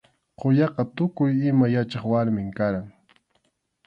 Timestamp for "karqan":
2.57-2.87